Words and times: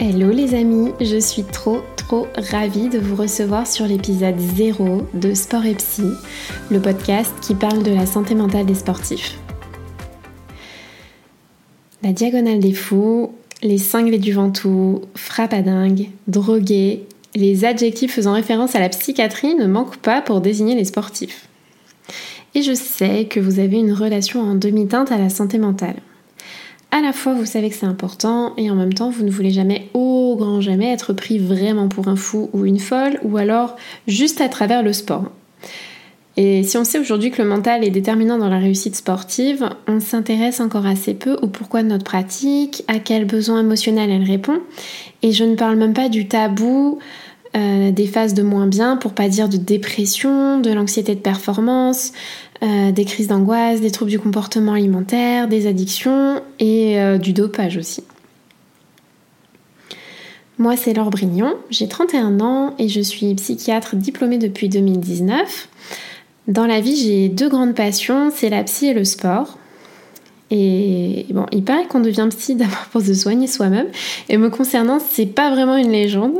Hello 0.00 0.30
les 0.30 0.54
amis, 0.54 0.92
je 1.00 1.18
suis 1.18 1.42
trop 1.42 1.80
trop 1.96 2.28
ravie 2.52 2.88
de 2.88 3.00
vous 3.00 3.16
recevoir 3.16 3.66
sur 3.66 3.84
l'épisode 3.84 4.38
0 4.38 5.08
de 5.12 5.34
Sport 5.34 5.66
et 5.66 5.74
Psy, 5.74 6.04
le 6.70 6.80
podcast 6.80 7.34
qui 7.42 7.56
parle 7.56 7.82
de 7.82 7.90
la 7.90 8.06
santé 8.06 8.36
mentale 8.36 8.64
des 8.64 8.76
sportifs. 8.76 9.36
La 12.04 12.12
diagonale 12.12 12.60
des 12.60 12.74
fous, 12.74 13.32
les 13.60 13.78
cinglés 13.78 14.20
du 14.20 14.32
Ventoux, 14.32 15.02
frappe 15.16 15.52
à 15.52 15.62
drogué, 16.28 17.04
les 17.34 17.64
adjectifs 17.64 18.14
faisant 18.14 18.34
référence 18.34 18.76
à 18.76 18.80
la 18.80 18.90
psychiatrie 18.90 19.56
ne 19.56 19.66
manquent 19.66 19.96
pas 19.96 20.22
pour 20.22 20.40
désigner 20.40 20.76
les 20.76 20.84
sportifs. 20.84 21.48
Et 22.54 22.62
je 22.62 22.72
sais 22.72 23.24
que 23.24 23.40
vous 23.40 23.58
avez 23.58 23.78
une 23.78 23.92
relation 23.92 24.42
en 24.42 24.54
demi-teinte 24.54 25.10
à 25.10 25.18
la 25.18 25.28
santé 25.28 25.58
mentale 25.58 25.96
à 26.90 27.00
la 27.00 27.12
fois 27.12 27.34
vous 27.34 27.46
savez 27.46 27.70
que 27.70 27.76
c'est 27.76 27.86
important 27.86 28.54
et 28.56 28.70
en 28.70 28.74
même 28.74 28.94
temps 28.94 29.10
vous 29.10 29.24
ne 29.24 29.30
voulez 29.30 29.50
jamais, 29.50 29.88
au 29.94 30.36
grand 30.36 30.60
jamais, 30.60 30.92
être 30.92 31.12
pris 31.12 31.38
vraiment 31.38 31.88
pour 31.88 32.08
un 32.08 32.16
fou 32.16 32.50
ou 32.52 32.64
une 32.64 32.78
folle 32.78 33.18
ou 33.22 33.36
alors 33.36 33.76
juste 34.06 34.40
à 34.40 34.48
travers 34.48 34.82
le 34.82 34.92
sport. 34.92 35.24
Et 36.40 36.62
si 36.62 36.76
on 36.78 36.84
sait 36.84 37.00
aujourd'hui 37.00 37.32
que 37.32 37.42
le 37.42 37.48
mental 37.48 37.82
est 37.82 37.90
déterminant 37.90 38.38
dans 38.38 38.48
la 38.48 38.58
réussite 38.60 38.94
sportive, 38.94 39.68
on 39.88 39.98
s'intéresse 39.98 40.60
encore 40.60 40.86
assez 40.86 41.12
peu 41.14 41.34
au 41.42 41.48
pourquoi 41.48 41.82
de 41.82 41.88
notre 41.88 42.04
pratique, 42.04 42.84
à 42.86 43.00
quels 43.00 43.24
besoins 43.24 43.58
émotionnels 43.58 44.10
elle 44.10 44.22
répond. 44.22 44.60
Et 45.22 45.32
je 45.32 45.42
ne 45.42 45.56
parle 45.56 45.74
même 45.74 45.94
pas 45.94 46.08
du 46.08 46.28
tabou 46.28 47.00
euh, 47.56 47.90
des 47.92 48.06
phases 48.06 48.34
de 48.34 48.42
moins 48.42 48.66
bien, 48.66 48.96
pour 48.96 49.12
pas 49.12 49.28
dire 49.28 49.48
de 49.48 49.56
dépression, 49.56 50.60
de 50.60 50.70
l'anxiété 50.70 51.14
de 51.14 51.20
performance, 51.20 52.12
euh, 52.62 52.92
des 52.92 53.04
crises 53.04 53.28
d'angoisse, 53.28 53.80
des 53.80 53.90
troubles 53.90 54.10
du 54.10 54.18
comportement 54.18 54.74
alimentaire, 54.74 55.48
des 55.48 55.66
addictions 55.66 56.42
et 56.58 57.00
euh, 57.00 57.16
du 57.16 57.32
dopage 57.32 57.76
aussi. 57.76 58.04
Moi, 60.58 60.76
c'est 60.76 60.92
Laure 60.92 61.10
Brignon, 61.10 61.54
j'ai 61.70 61.88
31 61.88 62.40
ans 62.40 62.74
et 62.78 62.88
je 62.88 63.00
suis 63.00 63.32
psychiatre 63.34 63.96
diplômée 63.96 64.38
depuis 64.38 64.68
2019. 64.68 65.68
Dans 66.48 66.66
la 66.66 66.80
vie, 66.80 66.96
j'ai 66.96 67.28
deux 67.28 67.48
grandes 67.48 67.74
passions, 67.74 68.30
c'est 68.34 68.50
la 68.50 68.64
psy 68.64 68.88
et 68.88 68.94
le 68.94 69.04
sport. 69.04 69.58
Et 70.50 71.26
bon, 71.30 71.44
il 71.52 71.62
paraît 71.62 71.86
qu'on 71.86 72.00
devient 72.00 72.26
psy 72.30 72.54
d'abord 72.54 72.86
pour 72.90 73.02
se 73.02 73.14
soigner 73.14 73.46
soi-même. 73.46 73.88
Et 74.28 74.38
me 74.38 74.48
concernant, 74.48 74.98
c'est 74.98 75.26
pas 75.26 75.50
vraiment 75.50 75.76
une 75.76 75.90
légende. 75.90 76.38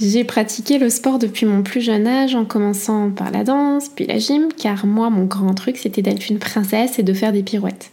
J'ai 0.00 0.24
pratiqué 0.24 0.78
le 0.78 0.88
sport 0.88 1.18
depuis 1.18 1.44
mon 1.44 1.62
plus 1.62 1.82
jeune 1.82 2.06
âge 2.06 2.34
en 2.34 2.44
commençant 2.44 3.10
par 3.10 3.30
la 3.30 3.44
danse, 3.44 3.88
puis 3.88 4.06
la 4.06 4.18
gym, 4.18 4.48
car 4.56 4.86
moi, 4.86 5.10
mon 5.10 5.24
grand 5.24 5.54
truc, 5.54 5.76
c'était 5.76 6.02
d'être 6.02 6.30
une 6.30 6.38
princesse 6.38 6.98
et 6.98 7.02
de 7.02 7.12
faire 7.12 7.32
des 7.32 7.42
pirouettes. 7.42 7.90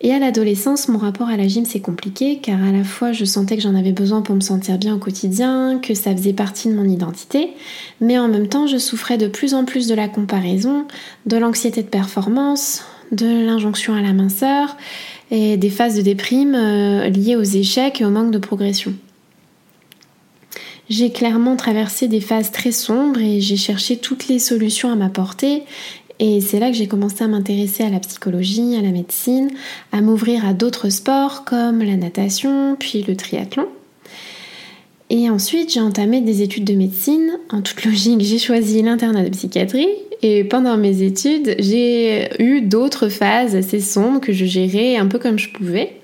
Et 0.00 0.12
à 0.12 0.18
l'adolescence, 0.18 0.88
mon 0.88 0.98
rapport 0.98 1.28
à 1.28 1.36
la 1.38 1.48
gym 1.48 1.64
c'est 1.64 1.80
compliqué 1.80 2.38
car 2.42 2.62
à 2.62 2.72
la 2.72 2.84
fois 2.84 3.12
je 3.12 3.24
sentais 3.24 3.56
que 3.56 3.62
j'en 3.62 3.74
avais 3.74 3.92
besoin 3.92 4.20
pour 4.20 4.34
me 4.34 4.42
sentir 4.42 4.76
bien 4.76 4.94
au 4.96 4.98
quotidien, 4.98 5.78
que 5.82 5.94
ça 5.94 6.14
faisait 6.14 6.34
partie 6.34 6.68
de 6.68 6.74
mon 6.74 6.84
identité, 6.84 7.52
mais 8.02 8.18
en 8.18 8.28
même 8.28 8.48
temps 8.48 8.66
je 8.66 8.76
souffrais 8.76 9.16
de 9.16 9.28
plus 9.28 9.54
en 9.54 9.64
plus 9.64 9.86
de 9.86 9.94
la 9.94 10.08
comparaison, 10.08 10.84
de 11.24 11.38
l'anxiété 11.38 11.82
de 11.82 11.88
performance, 11.88 12.84
de 13.12 13.46
l'injonction 13.46 13.94
à 13.94 14.02
la 14.02 14.12
minceur 14.12 14.76
et 15.30 15.56
des 15.56 15.70
phases 15.70 15.96
de 15.96 16.02
déprime 16.02 16.54
euh, 16.54 17.08
liées 17.08 17.36
aux 17.36 17.42
échecs 17.42 18.00
et 18.00 18.04
au 18.04 18.10
manque 18.10 18.30
de 18.30 18.38
progression. 18.38 18.94
J'ai 20.90 21.10
clairement 21.10 21.56
traversé 21.56 22.08
des 22.08 22.20
phases 22.20 22.50
très 22.50 22.72
sombres 22.72 23.20
et 23.20 23.40
j'ai 23.40 23.56
cherché 23.56 23.96
toutes 23.96 24.28
les 24.28 24.38
solutions 24.38 24.92
à 24.92 24.96
m'apporter 24.96 25.62
et 26.18 26.40
c'est 26.40 26.60
là 26.60 26.70
que 26.70 26.76
j'ai 26.76 26.86
commencé 26.86 27.24
à 27.24 27.28
m'intéresser 27.28 27.82
à 27.82 27.90
la 27.90 28.00
psychologie, 28.00 28.76
à 28.76 28.82
la 28.82 28.90
médecine, 28.90 29.50
à 29.92 30.00
m'ouvrir 30.00 30.46
à 30.46 30.52
d'autres 30.52 30.88
sports 30.88 31.44
comme 31.44 31.82
la 31.82 31.96
natation, 31.96 32.76
puis 32.78 33.02
le 33.02 33.16
triathlon. 33.16 33.66
Et 35.10 35.28
ensuite, 35.28 35.72
j'ai 35.72 35.80
entamé 35.80 36.20
des 36.20 36.42
études 36.42 36.64
de 36.64 36.74
médecine. 36.74 37.38
En 37.50 37.62
toute 37.62 37.84
logique, 37.84 38.20
j'ai 38.20 38.38
choisi 38.38 38.82
l'internat 38.82 39.24
de 39.24 39.28
psychiatrie 39.30 39.88
et 40.26 40.42
pendant 40.42 40.78
mes 40.78 41.02
études, 41.02 41.54
j'ai 41.58 42.30
eu 42.42 42.62
d'autres 42.62 43.10
phases 43.10 43.54
assez 43.54 43.78
sombres 43.78 44.22
que 44.22 44.32
je 44.32 44.46
gérais 44.46 44.96
un 44.96 45.06
peu 45.06 45.18
comme 45.18 45.38
je 45.38 45.50
pouvais. 45.50 46.00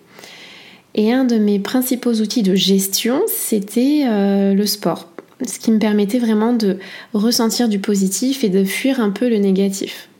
Et 0.95 1.11
un 1.11 1.25
de 1.25 1.39
mes 1.39 1.59
principaux 1.59 2.13
outils 2.13 2.43
de 2.43 2.55
gestion, 2.55 3.23
c'était 3.29 4.03
euh, 4.07 4.53
le 4.53 4.67
sport. 4.67 5.09
Ce 5.47 5.59
qui 5.59 5.71
me 5.71 5.79
permettait 5.79 6.19
vraiment 6.19 6.53
de 6.53 6.77
ressentir 7.15 7.67
du 7.67 7.79
positif 7.79 8.45
et 8.45 8.51
de 8.51 8.63
fuir 8.63 9.01
un 9.01 9.09
peu 9.09 9.27
le 9.31 9.39
négatif. 9.39 10.11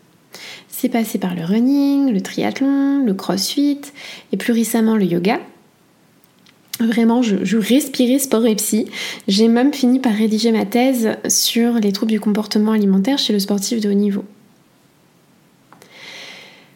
C'est 0.69 0.89
passé 0.89 1.19
par 1.19 1.35
le 1.35 1.45
running, 1.45 2.11
le 2.11 2.23
triathlon, 2.23 3.05
le 3.05 3.13
crossfit 3.13 3.83
et 4.33 4.39
plus 4.39 4.55
récemment 4.55 4.97
le 4.97 5.05
yoga. 5.05 5.41
Vraiment, 6.81 7.21
je, 7.21 7.59
respirais 7.59 8.19
sport 8.19 8.47
et 8.47 8.57
psy. 8.57 8.87
J'ai 9.29 9.49
même 9.49 9.75
fini 9.75 10.01
par 10.01 10.15
rédiger 10.15 10.51
ma 10.51 10.65
thèse 10.65 11.11
sur 11.29 11.75
les 11.75 11.93
troubles 11.93 12.13
du 12.13 12.21
comportement 12.21 12.73
alimentaire 12.73 13.19
chez 13.19 13.35
le 13.35 13.39
sportif 13.39 13.81
de 13.81 13.91
haut 13.91 13.95
niveau. 13.95 14.25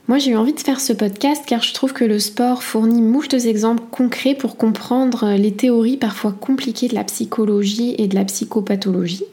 Moi, 0.07 0.19
j'ai 0.19 0.33
eu 0.33 0.37
envie 0.37 0.53
de 0.53 0.61
faire 0.61 0.81
ce 0.81 0.93
podcast 0.93 1.45
car 1.47 1.63
je 1.63 1.73
trouve 1.73 1.95
que 1.95 2.05
le 2.05 2.19
sport 2.19 2.63
fournit 2.63 3.01
moult 3.01 3.33
exemples 3.33 3.83
concrets 3.91 4.35
pour 4.35 4.59
comprendre 4.59 5.33
les 5.39 5.53
théories 5.53 5.97
parfois 5.97 6.33
compliquées 6.33 6.89
de 6.89 6.95
la 6.95 7.05
psychologie 7.05 7.95
et 7.97 8.07
de 8.07 8.15
la 8.15 8.27
psychopathologie. 8.27 9.25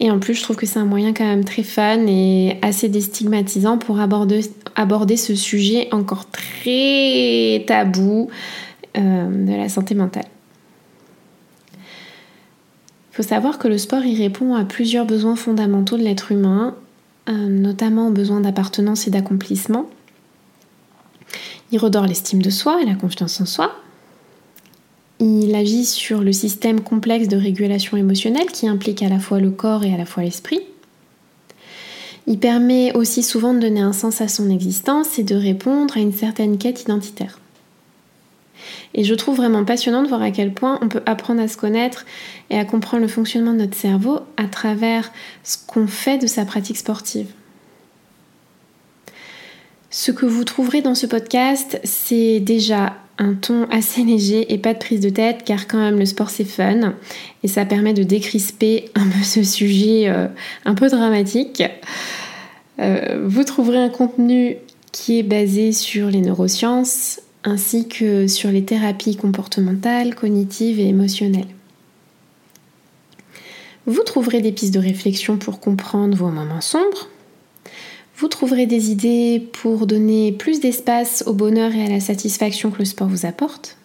Et 0.00 0.10
en 0.10 0.18
plus, 0.18 0.34
je 0.34 0.42
trouve 0.42 0.56
que 0.56 0.66
c'est 0.66 0.78
un 0.78 0.86
moyen 0.86 1.12
quand 1.12 1.26
même 1.26 1.44
très 1.44 1.62
fun 1.62 2.06
et 2.08 2.56
assez 2.62 2.88
déstigmatisant 2.88 3.76
pour 3.76 4.00
aborder, 4.00 4.40
aborder 4.74 5.16
ce 5.16 5.34
sujet 5.34 5.88
encore 5.92 6.24
très 6.30 7.64
tabou, 7.66 8.28
euh, 8.96 9.46
de 9.46 9.52
la 9.52 9.68
santé 9.68 9.94
mentale. 9.94 10.26
Il 13.12 13.16
faut 13.16 13.22
savoir 13.22 13.58
que 13.58 13.68
le 13.68 13.78
sport 13.78 14.04
y 14.04 14.16
répond 14.16 14.54
à 14.54 14.64
plusieurs 14.64 15.06
besoins 15.06 15.36
fondamentaux 15.36 15.96
de 15.96 16.02
l'être 16.02 16.32
humain, 16.32 16.74
euh, 17.28 17.48
notamment 17.48 18.08
aux 18.08 18.12
besoins 18.12 18.40
d'appartenance 18.40 19.06
et 19.06 19.10
d'accomplissement. 19.10 19.86
Il 21.70 21.78
redore 21.78 22.06
l'estime 22.06 22.42
de 22.42 22.50
soi 22.50 22.82
et 22.82 22.84
la 22.84 22.94
confiance 22.94 23.40
en 23.40 23.46
soi. 23.46 23.74
Il 25.20 25.54
agit 25.54 25.84
sur 25.84 26.20
le 26.20 26.32
système 26.32 26.80
complexe 26.80 27.28
de 27.28 27.36
régulation 27.36 27.96
émotionnelle 27.96 28.46
qui 28.46 28.66
implique 28.66 29.02
à 29.02 29.08
la 29.08 29.20
fois 29.20 29.38
le 29.38 29.50
corps 29.50 29.84
et 29.84 29.94
à 29.94 29.96
la 29.96 30.06
fois 30.06 30.22
l'esprit. 30.22 30.60
Il 32.26 32.38
permet 32.38 32.96
aussi 32.96 33.22
souvent 33.22 33.54
de 33.54 33.60
donner 33.60 33.80
un 33.80 33.92
sens 33.92 34.20
à 34.20 34.28
son 34.28 34.50
existence 34.50 35.18
et 35.18 35.24
de 35.24 35.34
répondre 35.34 35.96
à 35.96 36.00
une 36.00 36.12
certaine 36.12 36.58
quête 36.58 36.82
identitaire. 36.82 37.38
Et 38.94 39.04
je 39.04 39.14
trouve 39.14 39.36
vraiment 39.36 39.64
passionnant 39.64 40.02
de 40.02 40.08
voir 40.08 40.22
à 40.22 40.30
quel 40.30 40.52
point 40.52 40.78
on 40.80 40.88
peut 40.88 41.02
apprendre 41.06 41.40
à 41.40 41.48
se 41.48 41.56
connaître 41.56 42.06
et 42.50 42.58
à 42.58 42.64
comprendre 42.64 43.02
le 43.02 43.08
fonctionnement 43.08 43.52
de 43.52 43.58
notre 43.58 43.76
cerveau 43.76 44.20
à 44.36 44.44
travers 44.44 45.10
ce 45.42 45.56
qu'on 45.66 45.86
fait 45.86 46.18
de 46.18 46.26
sa 46.26 46.44
pratique 46.44 46.76
sportive. 46.76 47.26
Ce 49.90 50.10
que 50.10 50.26
vous 50.26 50.44
trouverez 50.44 50.80
dans 50.80 50.94
ce 50.94 51.06
podcast, 51.06 51.80
c'est 51.84 52.40
déjà 52.40 52.94
un 53.18 53.34
ton 53.34 53.68
assez 53.70 54.02
léger 54.04 54.52
et 54.52 54.58
pas 54.58 54.74
de 54.74 54.78
prise 54.78 55.00
de 55.00 55.08
tête 55.08 55.42
car 55.44 55.68
quand 55.68 55.78
même 55.78 55.98
le 55.98 56.06
sport 56.06 56.30
c'est 56.30 56.44
fun 56.44 56.94
et 57.42 57.48
ça 57.48 57.64
permet 57.64 57.94
de 57.94 58.02
décrisper 58.02 58.90
un 58.94 59.04
peu 59.04 59.22
ce 59.22 59.42
sujet 59.42 60.08
euh, 60.08 60.26
un 60.64 60.74
peu 60.74 60.88
dramatique. 60.88 61.62
Euh, 62.80 63.24
vous 63.24 63.44
trouverez 63.44 63.78
un 63.78 63.88
contenu 63.88 64.56
qui 64.90 65.18
est 65.18 65.22
basé 65.22 65.72
sur 65.72 66.08
les 66.08 66.20
neurosciences, 66.20 67.20
ainsi 67.44 67.88
que 67.88 68.26
sur 68.26 68.50
les 68.50 68.64
thérapies 68.64 69.16
comportementales, 69.16 70.14
cognitives 70.14 70.80
et 70.80 70.88
émotionnelles. 70.88 71.46
Vous 73.86 74.02
trouverez 74.02 74.40
des 74.40 74.52
pistes 74.52 74.72
de 74.72 74.78
réflexion 74.78 75.36
pour 75.36 75.60
comprendre 75.60 76.16
vos 76.16 76.30
moments 76.30 76.62
sombres. 76.62 77.08
Vous 78.16 78.28
trouverez 78.28 78.66
des 78.66 78.90
idées 78.90 79.46
pour 79.52 79.86
donner 79.86 80.32
plus 80.32 80.60
d'espace 80.60 81.22
au 81.26 81.34
bonheur 81.34 81.74
et 81.74 81.84
à 81.84 81.88
la 81.88 82.00
satisfaction 82.00 82.70
que 82.70 82.78
le 82.78 82.86
sport 82.86 83.08
vous 83.08 83.26
apporte. 83.26 83.76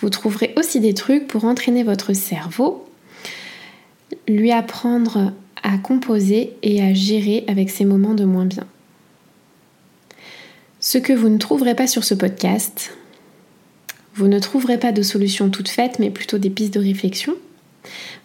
Vous 0.00 0.10
trouverez 0.10 0.52
aussi 0.56 0.80
des 0.80 0.94
trucs 0.94 1.26
pour 1.26 1.44
entraîner 1.44 1.82
votre 1.82 2.12
cerveau, 2.12 2.86
lui 4.28 4.52
apprendre 4.52 5.32
à 5.62 5.78
composer 5.78 6.54
et 6.62 6.82
à 6.82 6.92
gérer 6.92 7.44
avec 7.48 7.70
ses 7.70 7.84
moments 7.84 8.14
de 8.14 8.24
moins 8.24 8.46
bien. 8.46 8.66
Ce 10.80 10.96
que 10.96 11.12
vous 11.12 11.28
ne 11.28 11.38
trouverez 11.38 11.74
pas 11.74 11.88
sur 11.88 12.04
ce 12.04 12.14
podcast, 12.14 12.96
vous 14.14 14.28
ne 14.28 14.38
trouverez 14.38 14.78
pas 14.78 14.92
de 14.92 15.02
solutions 15.02 15.50
toutes 15.50 15.68
faites, 15.68 15.98
mais 15.98 16.08
plutôt 16.08 16.38
des 16.38 16.50
pistes 16.50 16.74
de 16.74 16.78
réflexion. 16.78 17.34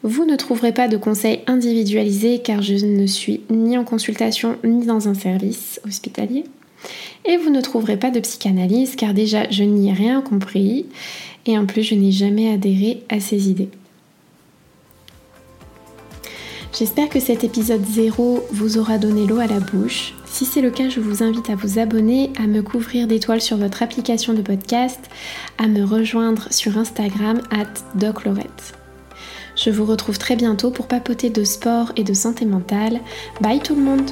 Vous 0.04 0.26
ne 0.26 0.36
trouverez 0.36 0.72
pas 0.72 0.88
de 0.88 0.98
conseils 0.98 1.42
individualisés 1.48 2.42
car 2.44 2.62
je 2.62 2.86
ne 2.86 3.08
suis 3.08 3.42
ni 3.50 3.76
en 3.76 3.84
consultation 3.84 4.58
ni 4.64 4.86
dans 4.86 5.08
un 5.08 5.16
service 5.16 5.82
hospitalier. 5.88 6.44
Et 7.26 7.38
vous 7.38 7.50
ne 7.50 7.62
trouverez 7.62 7.98
pas 7.98 8.12
de 8.12 8.20
psychanalyse 8.20 8.96
car 8.96 9.16
déjà 9.16 9.50
je 9.50 9.64
n'y 9.64 9.90
ai 9.90 9.94
rien 9.94 10.22
compris 10.22 10.86
et 11.48 11.58
en 11.58 11.66
plus 11.66 11.82
je 11.82 11.96
n'ai 11.96 12.12
jamais 12.12 12.54
adhéré 12.54 13.02
à 13.10 13.20
ces 13.20 13.50
idées. 13.50 13.70
J'espère 16.78 17.10
que 17.10 17.20
cet 17.20 17.44
épisode 17.44 17.86
0 17.86 18.46
vous 18.52 18.78
aura 18.78 19.00
donné 19.00 19.26
l'eau 19.26 19.40
à 19.40 19.48
la 19.48 19.60
bouche 19.60 20.14
si 20.44 20.51
c'est 20.51 20.62
le 20.62 20.72
cas, 20.72 20.90
je 20.90 21.00
vous 21.00 21.24
invite 21.24 21.50
à 21.50 21.56
vous 21.56 21.80
abonner, 21.80 22.34
à 22.38 22.48
me 22.48 22.62
couvrir 22.62 23.07
d'étoiles 23.07 23.40
sur 23.40 23.56
votre 23.56 23.81
application 23.81 24.34
de 24.34 24.42
podcast, 24.42 25.00
à 25.57 25.68
me 25.68 25.86
rejoindre 25.86 26.51
sur 26.51 26.78
Instagram 26.78 27.42
at 27.50 27.69
doclorette. 27.95 28.74
Je 29.56 29.69
vous 29.69 29.86
retrouve 29.86 30.18
très 30.18 30.36
bientôt 30.36 30.69
pour 30.69 30.88
papoter 30.88 31.30
de 31.30 31.45
sport 31.45 31.94
et 31.95 32.04
de 32.04 32.13
santé 32.13 32.45
mentale. 32.45 33.00
Bye 33.40 33.62
tout 33.62 33.75
le 33.75 33.84
monde 33.84 34.12